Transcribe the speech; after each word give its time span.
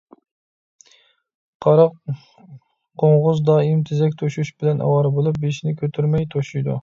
قارا 1.65 1.83
قوڭغۇز 3.03 3.43
دائىم 3.49 3.85
تېزەك 3.89 4.17
توشۇش 4.21 4.53
بىلەن 4.63 4.81
ئاۋارە 4.87 5.15
بولۇپ، 5.19 5.41
بېشىنى 5.45 5.75
كۆتۈرمەي 5.83 6.29
توشۇيدۇ. 6.37 6.79